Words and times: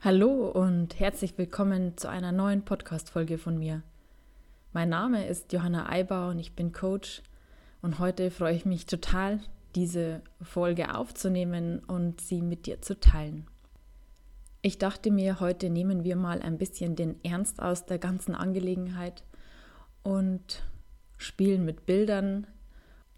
Hallo 0.00 0.48
und 0.48 1.00
herzlich 1.00 1.36
willkommen 1.38 1.96
zu 1.96 2.08
einer 2.08 2.30
neuen 2.30 2.64
Podcast-Folge 2.64 3.36
von 3.36 3.58
mir. 3.58 3.82
Mein 4.72 4.90
Name 4.90 5.26
ist 5.26 5.52
Johanna 5.52 5.90
Eibau 5.90 6.28
und 6.28 6.38
ich 6.38 6.54
bin 6.54 6.70
Coach 6.70 7.20
und 7.82 7.98
heute 7.98 8.30
freue 8.30 8.54
ich 8.54 8.64
mich 8.64 8.86
total, 8.86 9.40
diese 9.74 10.22
Folge 10.40 10.94
aufzunehmen 10.94 11.80
und 11.80 12.20
sie 12.20 12.42
mit 12.42 12.66
dir 12.66 12.80
zu 12.80 13.00
teilen. 13.00 13.48
Ich 14.62 14.78
dachte 14.78 15.10
mir, 15.10 15.40
heute 15.40 15.68
nehmen 15.68 16.04
wir 16.04 16.14
mal 16.14 16.42
ein 16.42 16.58
bisschen 16.58 16.94
den 16.94 17.16
Ernst 17.24 17.60
aus 17.60 17.84
der 17.84 17.98
ganzen 17.98 18.36
Angelegenheit 18.36 19.24
und 20.04 20.62
spielen 21.16 21.64
mit 21.64 21.86
Bildern 21.86 22.46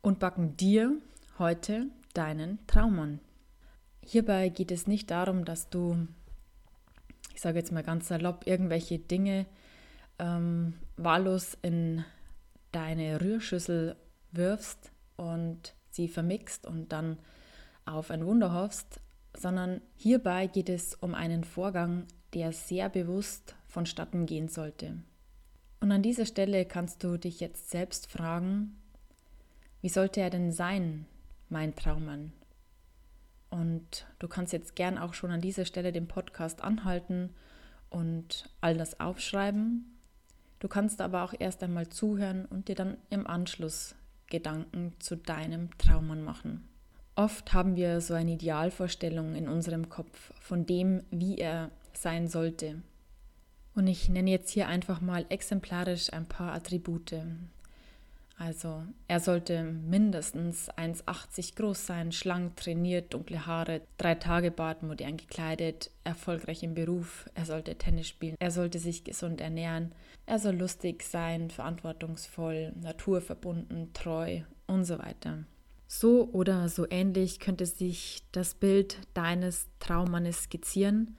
und 0.01 0.19
backen 0.19 0.57
dir 0.57 0.97
heute 1.39 1.89
deinen 2.15 2.59
Traum 2.67 2.99
an. 3.01 3.21
Hierbei 4.03 4.49
geht 4.49 4.73
es 4.73 4.87
nicht 4.87 5.11
darum, 5.11 5.45
dass 5.45 5.69
du 5.69 6.09
ich 7.35 7.41
sage 7.41 7.59
jetzt 7.59 7.73
mal 7.73 7.83
ganz 7.83 8.09
salopp, 8.09 8.47
irgendwelche 8.47 8.99
Dinge 8.99 9.47
ähm, 10.19 10.75
wahllos 10.97 11.57
in 11.63 12.05
deine 12.73 13.21
Rührschüssel 13.21 13.97
wirfst 14.33 14.93
und 15.17 15.75
sie 15.91 16.09
vermixt 16.09 16.67
und 16.67 16.93
dann 16.93 17.19
auf 17.85 18.11
ein 18.11 18.25
Wunder 18.25 18.53
hoffst, 18.53 19.01
sondern 19.37 19.81
hierbei 19.97 20.47
geht 20.47 20.69
es 20.69 20.95
um 20.95 21.15
einen 21.15 21.45
Vorgang, 21.45 22.07
der 22.35 22.53
sehr 22.53 22.89
bewusst 22.89 23.57
vonstatten 23.67 24.27
gehen 24.27 24.49
sollte. 24.49 25.03
Und 25.81 25.93
an 25.93 26.03
dieser 26.03 26.27
Stelle 26.27 26.67
kannst 26.67 27.03
du 27.03 27.17
dich 27.17 27.41
jetzt 27.41 27.71
selbst 27.71 28.11
fragen, 28.11 28.77
wie 29.81 29.89
sollte 29.89 30.21
er 30.21 30.31
denn 30.31 30.53
sein, 30.53 31.07
mein 31.49 31.75
Traummann? 31.75 32.33
Und 33.51 34.07
du 34.19 34.29
kannst 34.29 34.53
jetzt 34.53 34.77
gern 34.77 34.97
auch 34.97 35.13
schon 35.13 35.31
an 35.31 35.41
dieser 35.41 35.65
Stelle 35.65 35.93
den 35.93 36.09
Podcast 36.09 36.63
anhalten 36.63 37.31
und 37.91 38.49
all 38.61 38.77
das 38.77 39.01
aufschreiben. 39.01 39.99
Du 40.61 40.69
kannst 40.69 41.01
aber 41.01 41.25
auch 41.25 41.35
erst 41.39 41.63
einmal 41.63 41.89
zuhören 41.89 42.45
und 42.47 42.69
dir 42.69 42.77
dann 42.77 42.97
im 43.11 43.27
Anschluss 43.27 43.95
Gedanken 44.29 44.95
zu 45.01 45.17
deinem 45.17 45.77
Traummann 45.79 46.23
machen. 46.23 46.69
Oft 47.17 47.53
haben 47.53 47.77
wir 47.77 48.01
so 48.01 48.15
eine 48.15 48.33
Idealvorstellung 48.33 49.35
in 49.35 49.49
unserem 49.49 49.89
Kopf 49.89 50.33
von 50.41 50.65
dem, 50.65 51.03
wie 51.11 51.37
er 51.39 51.71
sein 51.93 52.29
sollte. 52.29 52.83
Und 53.75 53.87
ich 53.87 54.09
nenne 54.09 54.31
jetzt 54.31 54.51
hier 54.51 54.69
einfach 54.69 55.01
mal 55.01 55.27
exemplarisch 55.29 56.13
ein 56.13 56.27
paar 56.27 56.53
Attribute. 56.53 57.15
Also 58.41 58.85
er 59.07 59.21
sollte 59.21 59.63
mindestens 59.63 60.71
1,80 60.71 61.57
groß 61.57 61.87
sein, 61.87 62.11
schlank, 62.11 62.57
trainiert, 62.57 63.13
dunkle 63.13 63.45
Haare, 63.45 63.83
drei 63.99 64.15
Tage 64.15 64.51
Bart, 64.51 64.83
modern 64.83 65.19
gekleidet, 65.19 65.91
erfolgreich 66.05 66.63
im 66.63 66.73
Beruf. 66.73 67.29
Er 67.35 67.45
sollte 67.45 67.77
Tennis 67.77 68.09
spielen. 68.09 68.37
Er 68.41 68.51
sollte 68.51 68.79
sich 68.79 69.05
gesund 69.05 69.43
ernähren. 69.43 69.93
Er 70.25 70.39
soll 70.39 70.57
lustig 70.57 71.03
sein, 71.03 71.51
verantwortungsvoll, 71.51 72.73
naturverbunden, 72.81 73.93
treu 73.93 74.41
und 74.67 74.87
so 74.87 74.99
weiter. 74.99 75.45
So 75.87 76.31
oder 76.33 76.71
so 76.71 76.87
ähnlich 76.89 77.41
könnte 77.41 77.67
sich 77.67 78.23
das 78.33 78.55
Bild 78.55 78.97
deines 79.13 79.69
Traummannes 79.81 80.45
skizzieren. 80.45 81.19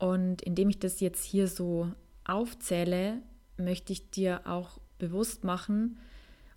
Und 0.00 0.42
indem 0.42 0.70
ich 0.70 0.80
das 0.80 0.98
jetzt 0.98 1.22
hier 1.22 1.46
so 1.46 1.92
aufzähle, 2.24 3.22
möchte 3.56 3.92
ich 3.92 4.10
dir 4.10 4.48
auch 4.48 4.80
bewusst 4.98 5.44
machen, 5.44 5.96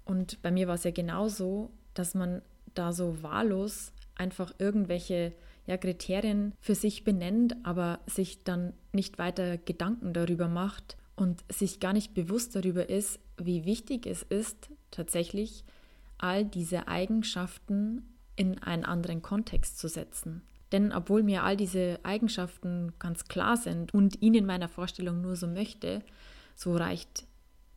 und 0.05 0.41
bei 0.41 0.51
mir 0.51 0.67
war 0.67 0.75
es 0.75 0.83
ja 0.83 0.91
genauso, 0.91 1.71
dass 1.93 2.13
man 2.13 2.41
da 2.73 2.91
so 2.91 3.21
wahllos 3.21 3.91
einfach 4.15 4.53
irgendwelche 4.57 5.33
ja, 5.65 5.77
Kriterien 5.77 6.53
für 6.59 6.75
sich 6.75 7.03
benennt, 7.03 7.55
aber 7.63 7.99
sich 8.05 8.43
dann 8.43 8.73
nicht 8.91 9.17
weiter 9.17 9.57
Gedanken 9.57 10.13
darüber 10.13 10.47
macht 10.47 10.97
und 11.15 11.43
sich 11.49 11.79
gar 11.79 11.93
nicht 11.93 12.13
bewusst 12.13 12.55
darüber 12.55 12.89
ist, 12.89 13.19
wie 13.37 13.65
wichtig 13.65 14.05
es 14.05 14.23
ist, 14.23 14.69
tatsächlich 14.91 15.63
all 16.17 16.45
diese 16.45 16.87
Eigenschaften 16.87 18.03
in 18.35 18.61
einen 18.61 18.85
anderen 18.85 19.21
Kontext 19.21 19.77
zu 19.77 19.87
setzen. 19.87 20.41
Denn 20.71 20.91
obwohl 20.91 21.21
mir 21.21 21.43
all 21.43 21.55
diese 21.55 21.99
Eigenschaften 22.03 22.93
ganz 22.97 23.25
klar 23.25 23.57
sind 23.57 23.93
und 23.93 24.21
ihn 24.21 24.33
in 24.33 24.45
meiner 24.45 24.67
Vorstellung 24.67 25.21
nur 25.21 25.35
so 25.35 25.47
möchte, 25.47 26.01
so 26.55 26.75
reicht 26.75 27.27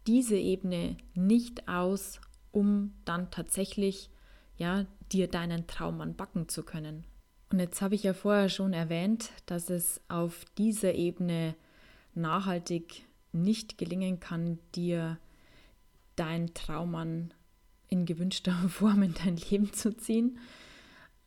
diese 0.06 0.36
Ebene 0.36 0.96
nicht 1.14 1.68
aus, 1.68 2.20
um 2.52 2.94
dann 3.04 3.30
tatsächlich 3.30 4.10
ja, 4.56 4.86
dir 5.12 5.28
deinen 5.28 5.66
Traum 5.66 6.00
anbacken 6.00 6.48
zu 6.48 6.62
können. 6.62 7.04
Und 7.50 7.60
jetzt 7.60 7.80
habe 7.80 7.94
ich 7.94 8.02
ja 8.02 8.12
vorher 8.12 8.48
schon 8.48 8.72
erwähnt, 8.72 9.30
dass 9.46 9.70
es 9.70 10.00
auf 10.08 10.44
dieser 10.58 10.94
Ebene 10.94 11.54
nachhaltig 12.14 13.04
nicht 13.32 13.78
gelingen 13.78 14.18
kann, 14.18 14.58
dir 14.74 15.18
dein 16.16 16.54
Traum 16.54 17.30
in 17.88 18.06
gewünschter 18.06 18.52
Form 18.68 19.02
in 19.02 19.14
dein 19.14 19.36
Leben 19.36 19.72
zu 19.72 19.96
ziehen, 19.96 20.38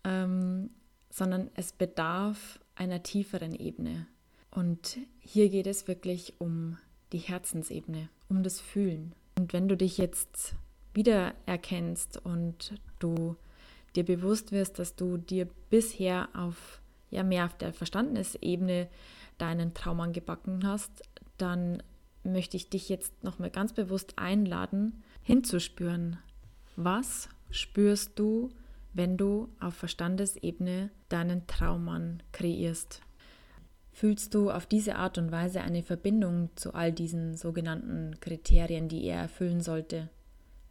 ähm, 0.03 0.71
sondern 1.09 1.49
es 1.55 1.71
bedarf 1.71 2.59
einer 2.75 3.03
tieferen 3.03 3.53
Ebene. 3.53 4.07
Und 4.51 4.97
hier 5.19 5.49
geht 5.49 5.67
es 5.67 5.87
wirklich 5.87 6.33
um 6.39 6.77
die 7.11 7.19
Herzensebene, 7.19 8.09
um 8.29 8.43
das 8.43 8.59
Fühlen. 8.59 9.13
Und 9.37 9.53
wenn 9.53 9.67
du 9.67 9.77
dich 9.77 9.97
jetzt 9.97 10.55
wiedererkennst 10.93 12.17
und 12.23 12.73
du 12.99 13.35
dir 13.95 14.05
bewusst 14.05 14.51
wirst, 14.51 14.79
dass 14.79 14.95
du 14.95 15.17
dir 15.17 15.47
bisher 15.69 16.29
auf 16.33 16.81
ja 17.09 17.23
mehr 17.23 17.45
auf 17.45 17.57
der 17.57 17.73
Verstandesebene 17.73 18.87
deinen 19.37 19.73
Traum 19.73 19.99
angebacken 19.99 20.65
hast, 20.65 21.03
dann 21.37 21.81
möchte 22.23 22.57
ich 22.57 22.69
dich 22.69 22.89
jetzt 22.89 23.23
nochmal 23.23 23.49
ganz 23.49 23.73
bewusst 23.73 24.13
einladen, 24.17 25.03
hinzuspüren. 25.23 26.17
Was 26.75 27.29
spürst 27.49 28.19
du, 28.19 28.49
wenn 28.93 29.17
du 29.17 29.49
auf 29.59 29.73
Verstandesebene 29.75 30.91
deinen 31.07 31.47
Traummann 31.47 32.21
kreierst? 32.31 33.01
Fühlst 33.99 34.33
du 34.33 34.49
auf 34.49 34.65
diese 34.65 34.95
Art 34.95 35.17
und 35.17 35.29
Weise 35.29 35.59
eine 35.59 35.83
Verbindung 35.83 36.51
zu 36.55 36.73
all 36.73 36.93
diesen 36.93 37.35
sogenannten 37.35 38.17
Kriterien, 38.21 38.87
die 38.87 39.03
er 39.03 39.19
erfüllen 39.19 39.59
sollte? 39.59 40.07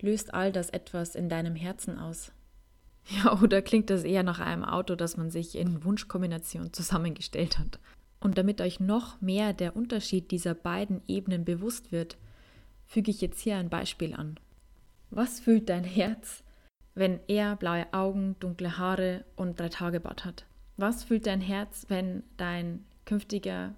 Löst 0.00 0.32
all 0.32 0.50
das 0.50 0.70
etwas 0.70 1.14
in 1.14 1.28
deinem 1.28 1.54
Herzen 1.54 1.98
aus? 1.98 2.32
Ja, 3.10 3.38
oder 3.38 3.60
klingt 3.60 3.90
das 3.90 4.04
eher 4.04 4.22
nach 4.22 4.38
einem 4.40 4.64
Auto, 4.64 4.94
das 4.94 5.18
man 5.18 5.30
sich 5.30 5.58
in 5.58 5.84
Wunschkombination 5.84 6.72
zusammengestellt 6.72 7.58
hat? 7.58 7.78
Und 8.18 8.38
damit 8.38 8.62
euch 8.62 8.80
noch 8.80 9.20
mehr 9.20 9.52
der 9.52 9.76
Unterschied 9.76 10.30
dieser 10.30 10.54
beiden 10.54 11.02
Ebenen 11.06 11.44
bewusst 11.44 11.92
wird, 11.92 12.16
füge 12.86 13.10
ich 13.10 13.20
jetzt 13.20 13.40
hier 13.40 13.58
ein 13.58 13.68
Beispiel 13.68 14.14
an. 14.14 14.40
Was 15.10 15.38
fühlt 15.38 15.68
dein 15.68 15.84
Herz, 15.84 16.42
wenn 16.94 17.20
er 17.28 17.56
blaue 17.56 17.92
Augen, 17.92 18.36
dunkle 18.40 18.78
Haare 18.78 19.26
und 19.36 19.60
drei 19.60 19.68
Tage 19.68 20.00
Bart 20.00 20.24
hat? 20.24 20.46
Was 20.78 21.04
fühlt 21.04 21.26
dein 21.26 21.42
Herz, 21.42 21.84
wenn 21.88 22.22
dein 22.38 22.84
künftiger 23.08 23.74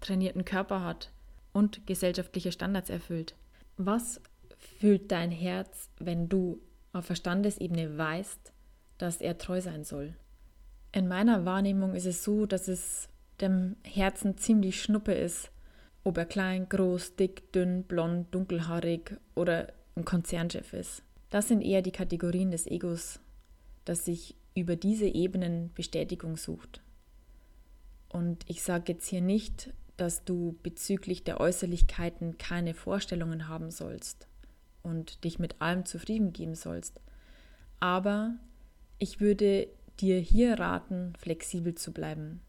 trainierten 0.00 0.44
Körper 0.44 0.84
hat 0.84 1.12
und 1.52 1.86
gesellschaftliche 1.86 2.50
Standards 2.50 2.90
erfüllt. 2.90 3.36
Was 3.76 4.20
fühlt 4.58 5.12
dein 5.12 5.30
Herz, 5.30 5.88
wenn 6.00 6.28
du 6.28 6.60
auf 6.92 7.04
Verstandesebene 7.04 7.96
weißt, 7.96 8.52
dass 8.98 9.20
er 9.20 9.38
treu 9.38 9.60
sein 9.60 9.84
soll? 9.84 10.14
In 10.90 11.06
meiner 11.06 11.44
Wahrnehmung 11.44 11.94
ist 11.94 12.06
es 12.06 12.24
so, 12.24 12.44
dass 12.44 12.66
es 12.66 13.08
dem 13.40 13.76
Herzen 13.84 14.36
ziemlich 14.36 14.82
schnuppe 14.82 15.12
ist, 15.12 15.52
ob 16.02 16.18
er 16.18 16.26
klein, 16.26 16.68
groß, 16.68 17.14
dick, 17.14 17.52
dünn, 17.52 17.84
blond, 17.84 18.34
dunkelhaarig 18.34 19.16
oder 19.36 19.72
ein 19.94 20.04
Konzernchef 20.04 20.72
ist. 20.72 21.04
Das 21.30 21.46
sind 21.46 21.62
eher 21.62 21.82
die 21.82 21.92
Kategorien 21.92 22.50
des 22.50 22.66
Egos, 22.66 23.20
das 23.84 24.04
sich 24.04 24.34
über 24.56 24.74
diese 24.74 25.06
Ebenen 25.06 25.70
Bestätigung 25.72 26.36
sucht. 26.36 26.80
Und 28.12 28.44
ich 28.46 28.62
sage 28.62 28.92
jetzt 28.92 29.08
hier 29.08 29.22
nicht, 29.22 29.72
dass 29.96 30.24
du 30.24 30.56
bezüglich 30.62 31.24
der 31.24 31.40
Äußerlichkeiten 31.40 32.38
keine 32.38 32.74
Vorstellungen 32.74 33.48
haben 33.48 33.70
sollst 33.70 34.26
und 34.82 35.24
dich 35.24 35.38
mit 35.38 35.60
allem 35.60 35.84
zufrieden 35.86 36.32
geben 36.32 36.54
sollst. 36.54 37.00
Aber 37.80 38.34
ich 38.98 39.20
würde 39.20 39.68
dir 40.00 40.18
hier 40.18 40.58
raten, 40.58 41.14
flexibel 41.18 41.74
zu 41.74 41.92
bleiben. 41.92 42.40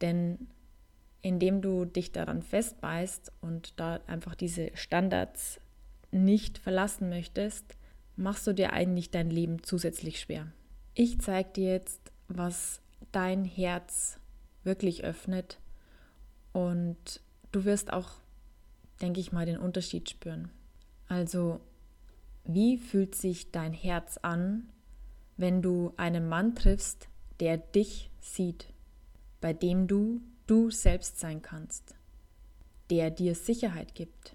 Denn 0.00 0.48
indem 1.22 1.60
du 1.62 1.84
dich 1.84 2.12
daran 2.12 2.42
festbeißt 2.42 3.32
und 3.40 3.78
da 3.78 4.00
einfach 4.06 4.34
diese 4.34 4.70
Standards 4.74 5.60
nicht 6.10 6.58
verlassen 6.58 7.08
möchtest, 7.08 7.76
machst 8.16 8.46
du 8.46 8.52
dir 8.52 8.72
eigentlich 8.72 9.10
dein 9.10 9.30
Leben 9.30 9.62
zusätzlich 9.62 10.20
schwer. 10.20 10.48
Ich 10.94 11.20
zeige 11.20 11.50
dir 11.50 11.72
jetzt, 11.72 12.00
was 12.28 12.80
dein 13.12 13.44
Herz 13.44 14.18
wirklich 14.68 15.02
öffnet. 15.02 15.58
Und 16.52 17.20
du 17.50 17.64
wirst 17.64 17.92
auch, 17.92 18.10
denke 19.02 19.18
ich 19.18 19.32
mal, 19.32 19.46
den 19.46 19.58
Unterschied 19.58 20.08
spüren. 20.08 20.50
Also, 21.08 21.58
wie 22.44 22.78
fühlt 22.78 23.16
sich 23.16 23.50
dein 23.50 23.72
Herz 23.72 24.18
an, 24.18 24.68
wenn 25.36 25.62
du 25.62 25.92
einen 25.96 26.28
Mann 26.28 26.54
triffst, 26.54 27.08
der 27.40 27.58
dich 27.58 28.10
sieht, 28.20 28.68
bei 29.40 29.52
dem 29.52 29.88
du 29.88 30.20
du 30.48 30.70
selbst 30.70 31.20
sein 31.20 31.42
kannst, 31.42 31.94
der 32.90 33.10
dir 33.10 33.34
Sicherheit 33.34 33.94
gibt. 33.94 34.34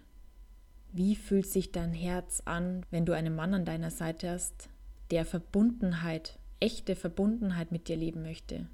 Wie 0.91 1.15
fühlt 1.15 1.47
sich 1.47 1.71
dein 1.71 1.91
Herz 1.91 2.41
an, 2.45 2.85
wenn 2.91 3.05
du 3.05 3.13
einen 3.13 3.35
Mann 3.35 3.53
an 3.53 3.65
deiner 3.65 3.89
Seite 3.89 4.29
hast, 4.29 4.69
der 5.11 5.25
Verbundenheit, 5.25 6.37
echte 6.59 6.95
Verbundenheit 6.95 7.71
mit 7.71 7.87
dir 7.87 7.97
leben 7.97 8.21
möchte, 8.21 8.67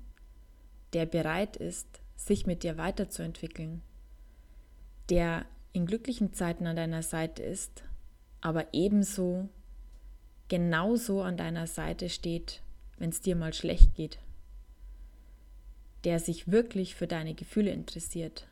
der 0.94 1.06
bereit 1.06 1.56
ist, 1.58 1.88
sich 2.16 2.46
mit 2.46 2.64
dir 2.64 2.78
weiterzuentwickeln, 2.78 3.82
der 5.10 5.46
in 5.72 5.86
glücklichen 5.86 6.34
Zeiten 6.34 6.68
an 6.68 6.76
deiner 6.76 7.04
Seite 7.04 7.44
ist, 7.44 7.84
aber 8.42 8.74
ebenso 8.74 9.50
genauso 10.48 11.22
an 11.22 11.38
deiner 11.38 11.68
Seite 11.68 12.10
steht, 12.10 12.62
wenn 12.98 13.10
es 13.10 13.22
dir 13.22 13.36
mal 13.36 13.54
schlecht 13.54 13.94
geht, 13.96 14.20
der 16.04 16.20
sich 16.20 16.52
wirklich 16.52 16.96
für 16.96 17.08
deine 17.08 17.34
Gefühle 17.34 17.72
interessiert. 17.72 18.48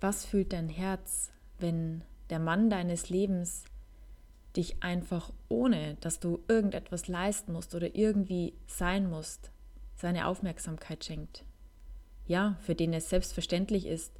Was 0.00 0.24
fühlt 0.24 0.52
dein 0.52 0.68
Herz, 0.68 1.30
wenn 1.58 2.02
der 2.30 2.38
Mann 2.38 2.70
deines 2.70 3.10
Lebens 3.10 3.64
dich 4.56 4.82
einfach 4.82 5.32
ohne, 5.48 5.96
dass 6.00 6.20
du 6.20 6.40
irgendetwas 6.48 7.08
leisten 7.08 7.52
musst 7.52 7.74
oder 7.74 7.94
irgendwie 7.94 8.54
sein 8.66 9.08
musst, 9.10 9.50
seine 9.96 10.26
Aufmerksamkeit 10.26 11.04
schenkt? 11.04 11.44
Ja, 12.26 12.56
für 12.60 12.74
den 12.74 12.92
es 12.92 13.10
selbstverständlich 13.10 13.86
ist, 13.86 14.12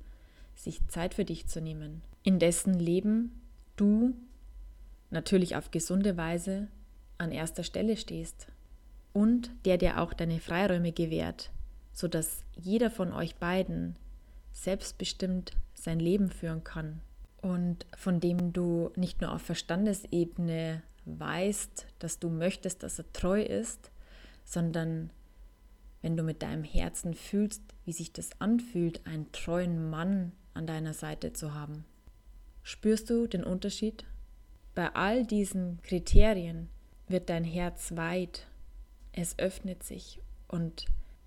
sich 0.54 0.86
Zeit 0.88 1.14
für 1.14 1.24
dich 1.24 1.46
zu 1.46 1.60
nehmen, 1.60 2.02
in 2.22 2.38
dessen 2.38 2.74
Leben 2.74 3.42
du 3.76 4.14
natürlich 5.10 5.56
auf 5.56 5.70
gesunde 5.70 6.16
Weise 6.16 6.68
an 7.18 7.32
erster 7.32 7.62
Stelle 7.62 7.96
stehst 7.96 8.48
und 9.12 9.50
der 9.64 9.78
dir 9.78 10.00
auch 10.00 10.12
deine 10.12 10.40
Freiräume 10.40 10.92
gewährt, 10.92 11.50
sodass 11.92 12.44
jeder 12.56 12.90
von 12.90 13.12
euch 13.12 13.36
beiden 13.36 13.96
selbstbestimmt 14.52 15.52
sein 15.74 16.00
Leben 16.00 16.30
führen 16.30 16.64
kann 16.64 17.00
und 17.40 17.86
von 17.96 18.20
dem 18.20 18.52
du 18.52 18.90
nicht 18.96 19.20
nur 19.20 19.32
auf 19.32 19.42
Verstandesebene 19.42 20.82
weißt, 21.04 21.86
dass 21.98 22.18
du 22.18 22.30
möchtest, 22.30 22.82
dass 22.82 22.98
er 22.98 23.12
treu 23.12 23.42
ist, 23.42 23.90
sondern 24.44 25.10
wenn 26.04 26.18
du 26.18 26.22
mit 26.22 26.42
deinem 26.42 26.64
Herzen 26.64 27.14
fühlst, 27.14 27.62
wie 27.86 27.92
sich 27.92 28.12
das 28.12 28.38
anfühlt, 28.38 29.06
einen 29.06 29.32
treuen 29.32 29.88
Mann 29.88 30.32
an 30.52 30.66
deiner 30.66 30.92
Seite 30.92 31.32
zu 31.32 31.54
haben. 31.54 31.86
Spürst 32.62 33.08
du 33.08 33.26
den 33.26 33.42
Unterschied? 33.42 34.04
Bei 34.74 34.94
all 34.94 35.24
diesen 35.24 35.80
Kriterien 35.82 36.68
wird 37.08 37.30
dein 37.30 37.42
Herz 37.42 37.96
weit, 37.96 38.46
es 39.12 39.38
öffnet 39.38 39.82
sich 39.82 40.20
und 40.46 40.84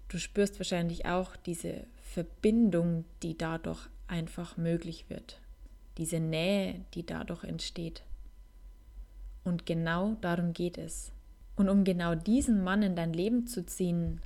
du 0.09 0.19
spürst 0.19 0.59
wahrscheinlich 0.59 1.07
auch 1.07 1.35
diese 1.35 1.87
Verbindung, 2.03 3.05
die 3.23 3.35
dadurch 3.35 3.89
einfach 4.05 4.57
möglich 4.57 5.09
wird, 5.09 5.41
diese 5.97 6.19
Nähe, 6.19 6.85
die 6.93 7.03
dadurch 7.03 7.43
entsteht. 7.43 8.03
Und 9.43 9.65
genau 9.65 10.17
darum 10.21 10.53
geht 10.53 10.77
es. 10.77 11.11
Und 11.55 11.67
um 11.67 11.83
genau 11.83 12.13
diesen 12.13 12.63
Mann 12.63 12.83
in 12.83 12.95
dein 12.95 13.13
Leben 13.13 13.47
zu 13.47 13.65
ziehen, 13.65 14.21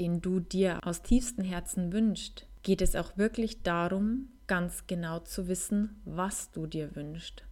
den 0.00 0.20
du 0.20 0.40
dir 0.40 0.80
aus 0.84 1.02
tiefstem 1.02 1.44
Herzen 1.44 1.92
wünschst, 1.92 2.46
geht 2.62 2.82
es 2.82 2.96
auch 2.96 3.16
wirklich 3.16 3.62
darum, 3.62 4.28
ganz 4.46 4.86
genau 4.86 5.20
zu 5.20 5.46
wissen, 5.46 6.00
was 6.04 6.50
du 6.50 6.66
dir 6.66 6.96
wünschst. 6.96 7.44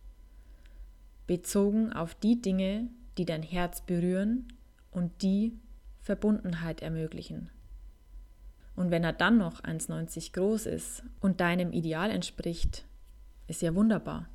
Bezogen 1.26 1.92
auf 1.92 2.14
die 2.14 2.40
Dinge, 2.40 2.88
die 3.18 3.26
dein 3.26 3.42
Herz 3.42 3.82
berühren 3.82 4.48
und 4.90 5.22
die 5.22 5.58
Verbundenheit 6.00 6.82
ermöglichen. 6.82 7.50
Und 8.74 8.90
wenn 8.90 9.04
er 9.04 9.12
dann 9.12 9.38
noch 9.38 9.62
1,90 9.62 10.32
groß 10.32 10.66
ist 10.66 11.02
und 11.20 11.40
deinem 11.40 11.72
Ideal 11.72 12.10
entspricht, 12.10 12.86
ist 13.46 13.60
ja 13.60 13.74
wunderbar. 13.74 14.28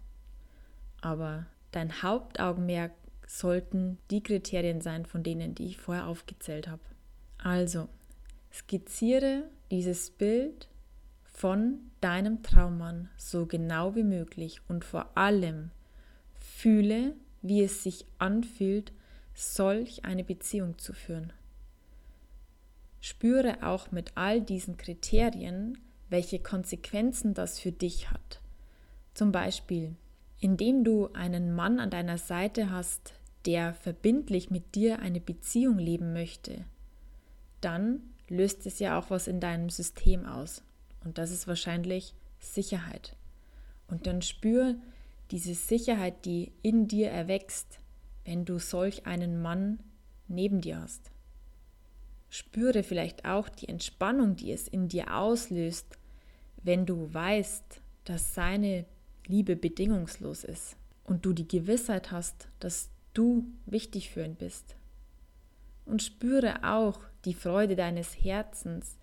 Aber 1.01 1.45
dein 1.71 2.03
Hauptaugenmerk 2.03 2.91
sollten 3.25 3.97
die 4.11 4.21
Kriterien 4.21 4.81
sein, 4.81 5.05
von 5.05 5.23
denen, 5.23 5.55
die 5.55 5.67
ich 5.67 5.77
vorher 5.77 6.07
aufgezählt 6.07 6.67
habe. 6.67 6.81
Also, 7.37 7.89
skizziere 8.53 9.49
dieses 9.71 10.11
Bild 10.11 10.67
von 11.23 11.79
deinem 11.99 12.43
Traummann 12.43 13.09
so 13.17 13.47
genau 13.47 13.95
wie 13.95 14.03
möglich 14.03 14.61
und 14.67 14.85
vor 14.85 15.17
allem 15.17 15.71
fühle, 16.39 17.15
wie 17.41 17.63
es 17.63 17.83
sich 17.83 18.05
anfühlt, 18.19 18.93
solch 19.33 20.05
eine 20.05 20.23
Beziehung 20.23 20.77
zu 20.77 20.93
führen. 20.93 21.33
Spüre 23.01 23.63
auch 23.63 23.91
mit 23.91 24.11
all 24.15 24.41
diesen 24.41 24.77
Kriterien, 24.77 25.77
welche 26.09 26.39
Konsequenzen 26.39 27.33
das 27.33 27.59
für 27.59 27.71
dich 27.71 28.11
hat. 28.11 28.39
Zum 29.15 29.31
Beispiel, 29.31 29.95
indem 30.39 30.83
du 30.83 31.11
einen 31.13 31.53
Mann 31.53 31.79
an 31.79 31.89
deiner 31.89 32.17
Seite 32.19 32.69
hast, 32.69 33.13
der 33.45 33.73
verbindlich 33.73 34.51
mit 34.51 34.75
dir 34.75 34.99
eine 34.99 35.19
Beziehung 35.19 35.79
leben 35.79 36.13
möchte, 36.13 36.65
dann 37.59 38.12
löst 38.33 38.65
es 38.65 38.79
ja 38.79 38.99
auch 38.99 39.09
was 39.09 39.27
in 39.27 39.39
deinem 39.39 39.69
System 39.69 40.25
aus. 40.25 40.63
Und 41.03 41.17
das 41.17 41.31
ist 41.31 41.47
wahrscheinlich 41.47 42.13
Sicherheit. 42.39 43.15
Und 43.87 44.07
dann 44.07 44.21
spür 44.21 44.75
diese 45.31 45.53
Sicherheit, 45.53 46.25
die 46.25 46.51
in 46.61 46.87
dir 46.87 47.09
erwächst, 47.09 47.79
wenn 48.25 48.45
du 48.45 48.59
solch 48.59 49.05
einen 49.05 49.41
Mann 49.41 49.79
neben 50.27 50.61
dir 50.61 50.81
hast. 50.81 51.11
Spüre 52.29 52.83
vielleicht 52.83 53.25
auch 53.25 53.49
die 53.49 53.69
Entspannung, 53.69 54.35
die 54.35 54.51
es 54.51 54.67
in 54.67 54.87
dir 54.87 55.15
auslöst, 55.15 55.97
wenn 56.63 56.85
du 56.85 57.13
weißt, 57.13 57.81
dass 58.05 58.33
seine 58.33 58.85
Liebe 59.27 59.55
bedingungslos 59.55 60.43
ist 60.43 60.75
und 61.03 61.25
du 61.25 61.33
die 61.33 61.47
Gewissheit 61.47 62.11
hast, 62.11 62.47
dass 62.59 62.89
du 63.13 63.45
wichtig 63.65 64.09
für 64.09 64.25
ihn 64.25 64.35
bist. 64.35 64.75
Und 65.85 66.01
spüre 66.01 66.63
auch 66.63 66.99
die 67.25 67.33
Freude 67.33 67.75
deines 67.75 68.13
Herzens, 68.23 68.97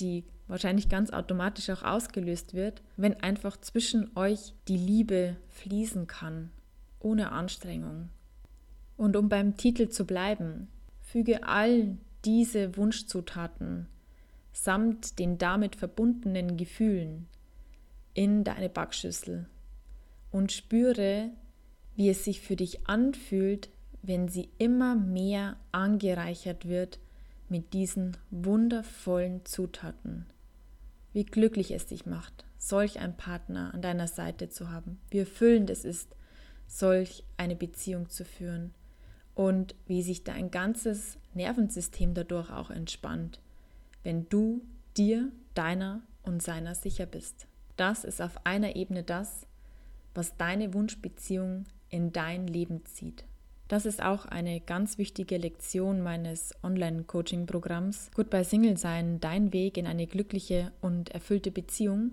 die 0.00 0.24
wahrscheinlich 0.46 0.88
ganz 0.88 1.10
automatisch 1.10 1.70
auch 1.70 1.82
ausgelöst 1.82 2.54
wird, 2.54 2.82
wenn 2.96 3.20
einfach 3.20 3.56
zwischen 3.58 4.16
euch 4.16 4.54
die 4.68 4.76
Liebe 4.76 5.36
fließen 5.50 6.06
kann, 6.06 6.50
ohne 7.00 7.32
Anstrengung. 7.32 8.08
Und 8.96 9.16
um 9.16 9.28
beim 9.28 9.56
Titel 9.56 9.88
zu 9.88 10.06
bleiben, 10.06 10.68
füge 11.00 11.44
all 11.44 11.96
diese 12.24 12.76
Wunschzutaten 12.76 13.86
samt 14.52 15.18
den 15.18 15.38
damit 15.38 15.76
verbundenen 15.76 16.56
Gefühlen 16.56 17.28
in 18.14 18.42
deine 18.42 18.68
Backschüssel 18.68 19.46
und 20.32 20.50
spüre, 20.50 21.30
wie 21.94 22.08
es 22.08 22.24
sich 22.24 22.40
für 22.40 22.56
dich 22.56 22.88
anfühlt, 22.88 23.70
wenn 24.02 24.28
sie 24.28 24.48
immer 24.58 24.96
mehr 24.96 25.56
angereichert 25.70 26.66
wird 26.66 26.98
mit 27.48 27.72
diesen 27.72 28.16
wundervollen 28.30 29.44
Zutaten. 29.44 30.26
Wie 31.12 31.24
glücklich 31.24 31.70
es 31.70 31.86
dich 31.86 32.06
macht, 32.06 32.44
solch 32.58 32.98
einen 33.00 33.16
Partner 33.16 33.72
an 33.74 33.82
deiner 33.82 34.08
Seite 34.08 34.48
zu 34.48 34.70
haben, 34.70 35.00
wie 35.10 35.18
erfüllend 35.18 35.70
es 35.70 35.84
ist, 35.84 36.14
solch 36.66 37.24
eine 37.36 37.56
Beziehung 37.56 38.08
zu 38.10 38.24
führen 38.24 38.74
und 39.34 39.74
wie 39.86 40.02
sich 40.02 40.24
dein 40.24 40.50
ganzes 40.50 41.16
Nervensystem 41.34 42.14
dadurch 42.14 42.50
auch 42.50 42.70
entspannt, 42.70 43.40
wenn 44.02 44.28
du 44.28 44.62
dir, 44.96 45.30
deiner 45.54 46.02
und 46.22 46.42
seiner 46.42 46.74
sicher 46.74 47.06
bist. 47.06 47.46
Das 47.76 48.04
ist 48.04 48.20
auf 48.20 48.44
einer 48.44 48.76
Ebene 48.76 49.02
das, 49.02 49.46
was 50.14 50.36
deine 50.36 50.74
Wunschbeziehung 50.74 51.64
in 51.88 52.12
dein 52.12 52.46
Leben 52.46 52.84
zieht. 52.84 53.24
Das 53.68 53.84
ist 53.84 54.02
auch 54.02 54.24
eine 54.24 54.60
ganz 54.60 54.96
wichtige 54.96 55.36
Lektion 55.36 56.00
meines 56.00 56.54
Online-Coaching-Programms. 56.62 58.10
Goodbye 58.14 58.44
Single 58.44 58.78
sein, 58.78 59.20
dein 59.20 59.52
Weg 59.52 59.76
in 59.76 59.86
eine 59.86 60.06
glückliche 60.06 60.72
und 60.80 61.10
erfüllte 61.10 61.50
Beziehung. 61.50 62.12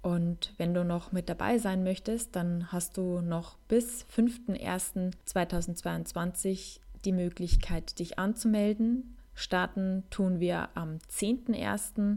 Und 0.00 0.54
wenn 0.56 0.72
du 0.72 0.82
noch 0.82 1.12
mit 1.12 1.28
dabei 1.28 1.58
sein 1.58 1.84
möchtest, 1.84 2.34
dann 2.34 2.72
hast 2.72 2.96
du 2.96 3.20
noch 3.20 3.58
bis 3.68 4.06
5.01.2022 4.16 6.80
die 7.04 7.12
Möglichkeit, 7.12 7.98
dich 7.98 8.18
anzumelden. 8.18 9.18
Starten 9.34 10.04
tun 10.08 10.40
wir 10.40 10.70
am 10.74 10.96
10.01. 11.10 12.16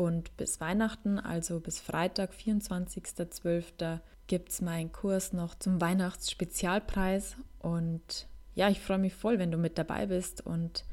und 0.00 0.34
bis 0.38 0.62
Weihnachten, 0.62 1.18
also 1.18 1.60
bis 1.60 1.78
Freitag, 1.78 2.32
24.12., 2.32 3.98
gibt 4.28 4.48
es 4.48 4.62
meinen 4.62 4.92
Kurs 4.92 5.34
noch 5.34 5.54
zum 5.54 5.78
Weihnachtsspezialpreis. 5.78 7.36
Und 7.58 8.26
ja, 8.54 8.70
ich 8.70 8.80
freue 8.80 8.96
mich 8.96 9.14
voll, 9.14 9.38
wenn 9.38 9.50
du 9.50 9.58
mit 9.58 9.76
dabei 9.76 10.06
bist 10.06 10.46
und 10.46 10.86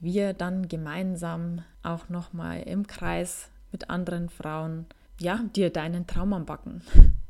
wir 0.00 0.32
dann 0.32 0.68
gemeinsam 0.68 1.64
auch 1.82 2.08
nochmal 2.08 2.62
im 2.62 2.86
Kreis 2.86 3.50
mit 3.72 3.90
anderen 3.90 4.30
Frauen, 4.30 4.86
ja, 5.20 5.40
dir 5.54 5.68
deinen 5.70 6.06
Traum 6.06 6.32
anbacken. 6.32 6.82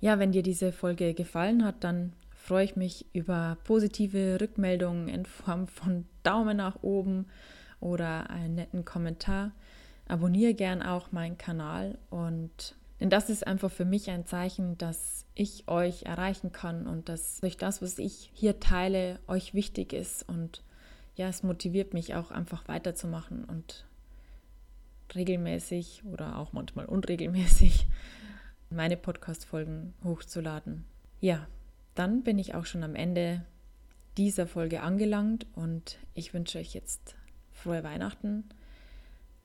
Ja, 0.00 0.18
wenn 0.18 0.32
dir 0.32 0.42
diese 0.42 0.70
Folge 0.70 1.14
gefallen 1.14 1.64
hat, 1.64 1.82
dann 1.82 2.12
freue 2.30 2.66
ich 2.66 2.76
mich 2.76 3.06
über 3.14 3.56
positive 3.64 4.38
Rückmeldungen 4.38 5.08
in 5.08 5.24
Form 5.24 5.66
von 5.66 6.04
Daumen 6.22 6.58
nach 6.58 6.82
oben 6.82 7.24
oder 7.80 8.28
einen 8.28 8.56
netten 8.56 8.84
Kommentar. 8.84 9.52
Abonniere 10.06 10.54
gern 10.54 10.82
auch 10.82 11.12
meinen 11.12 11.38
Kanal 11.38 11.98
und 12.10 12.76
denn 13.00 13.10
das 13.10 13.28
ist 13.28 13.46
einfach 13.46 13.70
für 13.70 13.84
mich 13.84 14.08
ein 14.10 14.24
Zeichen, 14.24 14.78
dass 14.78 15.26
ich 15.34 15.68
euch 15.68 16.04
erreichen 16.04 16.52
kann 16.52 16.86
und 16.86 17.08
dass 17.08 17.40
durch 17.40 17.56
das, 17.56 17.82
was 17.82 17.98
ich 17.98 18.30
hier 18.32 18.60
teile, 18.60 19.18
euch 19.26 19.52
wichtig 19.52 19.92
ist. 19.92 20.26
Und 20.28 20.62
ja, 21.16 21.28
es 21.28 21.42
motiviert 21.42 21.92
mich 21.92 22.14
auch 22.14 22.30
einfach 22.30 22.68
weiterzumachen 22.68 23.44
und 23.44 23.84
regelmäßig 25.14 26.02
oder 26.04 26.38
auch 26.38 26.52
manchmal 26.52 26.86
unregelmäßig 26.86 27.86
meine 28.70 28.96
Podcast-Folgen 28.96 29.92
hochzuladen. 30.02 30.84
Ja, 31.20 31.46
dann 31.94 32.22
bin 32.22 32.38
ich 32.38 32.54
auch 32.54 32.64
schon 32.64 32.84
am 32.84 32.94
Ende 32.94 33.44
dieser 34.16 34.46
Folge 34.46 34.82
angelangt 34.82 35.46
und 35.54 35.98
ich 36.14 36.32
wünsche 36.32 36.58
euch 36.58 36.74
jetzt 36.74 37.16
frohe 37.50 37.82
Weihnachten 37.82 38.44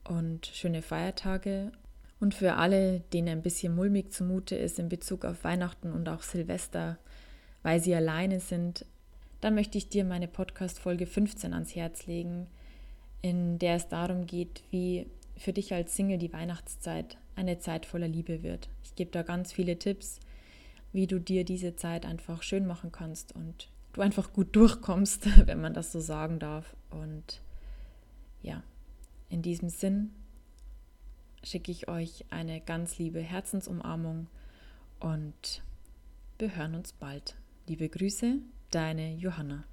und 0.04 0.46
schöne 0.46 0.82
Feiertage 0.82 1.72
und 2.20 2.34
für 2.34 2.54
alle, 2.54 3.00
denen 3.12 3.28
ein 3.28 3.42
bisschen 3.42 3.74
mulmig 3.74 4.12
zumute 4.12 4.54
ist 4.54 4.78
in 4.78 4.88
Bezug 4.88 5.24
auf 5.24 5.44
Weihnachten 5.44 5.92
und 5.92 6.08
auch 6.08 6.22
Silvester, 6.22 6.98
weil 7.62 7.80
sie 7.80 7.94
alleine 7.94 8.40
sind, 8.40 8.84
dann 9.40 9.54
möchte 9.54 9.78
ich 9.78 9.88
dir 9.88 10.04
meine 10.04 10.28
Podcast-Folge 10.28 11.06
15 11.06 11.54
ans 11.54 11.74
Herz 11.74 12.06
legen, 12.06 12.46
in 13.22 13.58
der 13.58 13.76
es 13.76 13.88
darum 13.88 14.26
geht, 14.26 14.62
wie 14.70 15.06
für 15.36 15.54
dich 15.54 15.72
als 15.72 15.96
Single 15.96 16.18
die 16.18 16.32
Weihnachtszeit 16.32 17.16
eine 17.36 17.58
Zeit 17.58 17.86
voller 17.86 18.08
Liebe 18.08 18.42
wird. 18.42 18.68
Ich 18.84 18.94
gebe 18.94 19.10
da 19.10 19.22
ganz 19.22 19.52
viele 19.52 19.78
Tipps, 19.78 20.20
wie 20.92 21.06
du 21.06 21.18
dir 21.18 21.44
diese 21.44 21.76
Zeit 21.76 22.04
einfach 22.04 22.42
schön 22.42 22.66
machen 22.66 22.92
kannst 22.92 23.34
und 23.34 23.70
du 23.94 24.02
einfach 24.02 24.32
gut 24.32 24.54
durchkommst, 24.54 25.26
wenn 25.46 25.60
man 25.60 25.72
das 25.72 25.92
so 25.92 26.00
sagen 26.00 26.38
darf. 26.38 26.76
Und 26.90 27.40
ja, 28.42 28.62
in 29.30 29.42
diesem 29.42 29.70
Sinn 29.70 30.10
schicke 31.42 31.72
ich 31.72 31.88
euch 31.88 32.26
eine 32.30 32.60
ganz 32.60 32.98
liebe 32.98 33.20
Herzensumarmung 33.20 34.26
und 34.98 35.62
wir 36.38 36.54
hören 36.54 36.74
uns 36.74 36.92
bald. 36.92 37.36
Liebe 37.66 37.88
Grüße, 37.88 38.38
deine 38.70 39.14
Johanna. 39.14 39.64